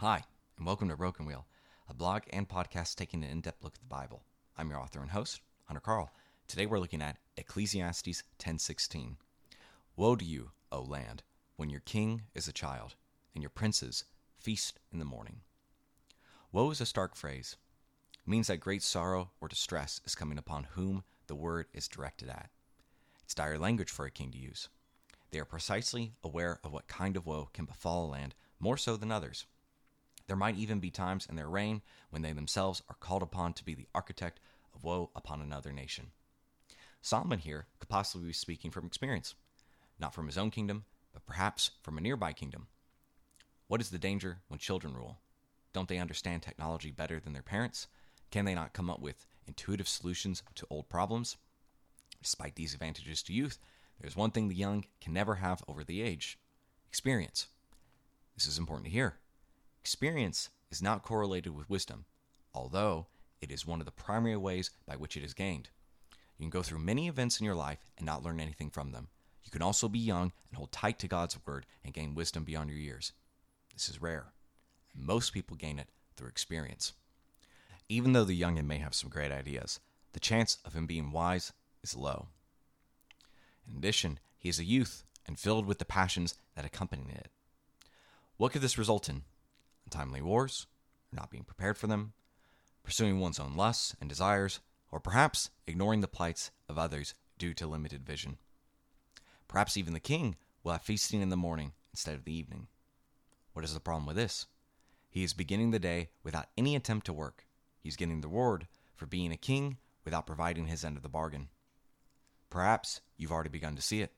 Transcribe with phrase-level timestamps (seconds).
[0.00, 0.24] Hi,
[0.56, 1.46] and welcome to Broken Wheel,
[1.86, 4.22] a blog and podcast taking an in depth look at the Bible.
[4.56, 6.10] I'm your author and host, Hunter Carl.
[6.48, 9.18] Today we're looking at Ecclesiastes 10:16.
[9.96, 11.22] Woe to you, O land,
[11.56, 12.94] when your king is a child,
[13.34, 14.04] and your princes
[14.38, 15.42] feast in the morning.
[16.50, 17.58] Woe is a stark phrase.
[18.14, 22.30] It means that great sorrow or distress is coming upon whom the word is directed
[22.30, 22.48] at.
[23.22, 24.70] It's dire language for a king to use.
[25.30, 28.96] They are precisely aware of what kind of woe can befall a land more so
[28.96, 29.44] than others.
[30.30, 33.64] There might even be times in their reign when they themselves are called upon to
[33.64, 34.38] be the architect
[34.72, 36.12] of woe upon another nation.
[37.02, 39.34] Solomon here could possibly be speaking from experience,
[39.98, 42.68] not from his own kingdom, but perhaps from a nearby kingdom.
[43.66, 45.18] What is the danger when children rule?
[45.72, 47.88] Don't they understand technology better than their parents?
[48.30, 51.38] Can they not come up with intuitive solutions to old problems?
[52.22, 53.58] Despite these advantages to youth,
[54.00, 56.38] there's one thing the young can never have over the age
[56.86, 57.48] experience.
[58.36, 59.16] This is important to hear.
[59.80, 62.04] Experience is not correlated with wisdom,
[62.54, 63.06] although
[63.40, 65.70] it is one of the primary ways by which it is gained.
[66.38, 69.08] You can go through many events in your life and not learn anything from them.
[69.44, 72.70] You can also be young and hold tight to God's word and gain wisdom beyond
[72.70, 73.12] your years.
[73.74, 74.32] This is rare.
[74.94, 76.92] Most people gain it through experience.
[77.88, 79.80] Even though the youngin may have some great ideas,
[80.12, 82.28] the chance of him being wise is low.
[83.68, 87.28] In addition, he is a youth and filled with the passions that accompany it.
[88.36, 89.22] What could this result in?
[89.92, 90.68] Untimely wars,
[91.10, 92.12] not being prepared for them,
[92.84, 94.60] pursuing one's own lusts and desires,
[94.92, 98.38] or perhaps ignoring the plights of others due to limited vision.
[99.48, 102.68] Perhaps even the king will have feasting in the morning instead of the evening.
[103.52, 104.46] What is the problem with this?
[105.10, 107.48] He is beginning the day without any attempt to work.
[107.80, 111.08] He is getting the reward for being a king without providing his end of the
[111.08, 111.48] bargain.
[112.48, 114.12] Perhaps you've already begun to see it.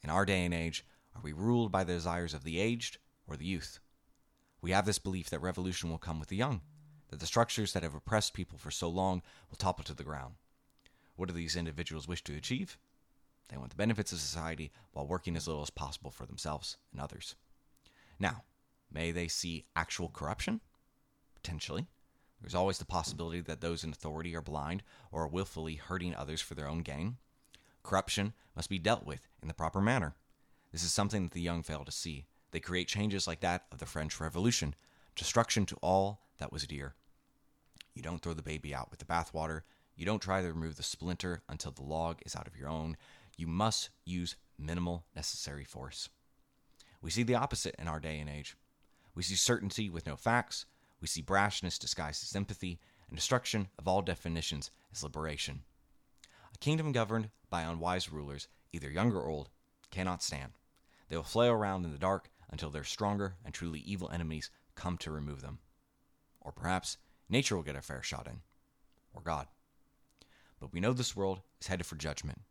[0.00, 2.96] In our day and age, are we ruled by the desires of the aged
[3.26, 3.80] or the youth?
[4.64, 6.62] We have this belief that revolution will come with the young,
[7.10, 10.36] that the structures that have oppressed people for so long will topple to the ground.
[11.16, 12.78] What do these individuals wish to achieve?
[13.48, 17.00] They want the benefits of society while working as little as possible for themselves and
[17.02, 17.34] others.
[18.18, 18.44] Now,
[18.90, 20.62] may they see actual corruption?
[21.34, 21.86] Potentially.
[22.40, 26.40] There's always the possibility that those in authority are blind or are willfully hurting others
[26.40, 27.18] for their own gain.
[27.82, 30.14] Corruption must be dealt with in the proper manner.
[30.72, 32.24] This is something that the young fail to see.
[32.54, 34.76] They create changes like that of the French Revolution,
[35.16, 36.94] destruction to all that was dear.
[37.94, 39.62] You don't throw the baby out with the bathwater.
[39.96, 42.96] You don't try to remove the splinter until the log is out of your own.
[43.36, 46.08] You must use minimal necessary force.
[47.02, 48.56] We see the opposite in our day and age.
[49.16, 50.64] We see certainty with no facts.
[51.00, 52.78] We see brashness disguised as sympathy,
[53.08, 55.62] and destruction of all definitions as liberation.
[56.54, 59.48] A kingdom governed by unwise rulers, either young or old,
[59.90, 60.52] cannot stand.
[61.08, 64.96] They will flail around in the dark until their stronger and truly evil enemies come
[64.96, 65.58] to remove them.
[66.40, 66.98] Or perhaps
[67.28, 68.42] nature will get a fair shot in,
[69.12, 69.48] or God.
[70.60, 72.42] But we know this world is headed for judgment.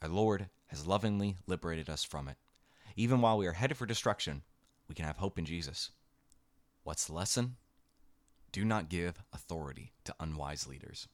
[0.00, 2.38] Our Lord has lovingly liberated us from it.
[2.96, 4.40] Even while we are headed for destruction,
[4.88, 5.90] we can have hope in Jesus.
[6.82, 7.56] What's the lesson?
[8.52, 11.08] Do not give authority to unwise leaders.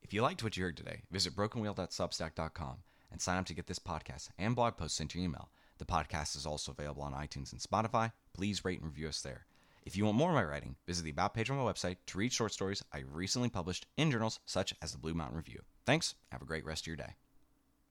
[0.00, 2.76] If you liked what you heard today, visit brokenwheel.substack.com
[3.12, 5.50] and sign up to get this podcast and blog posts sent to your email.
[5.78, 8.12] The podcast is also available on iTunes and Spotify.
[8.34, 9.46] Please rate and review us there.
[9.84, 12.18] If you want more of my writing, visit the About page on my website to
[12.18, 15.62] read short stories I recently published in journals such as the Blue Mountain Review.
[15.86, 16.14] Thanks.
[16.30, 17.14] Have a great rest of your day.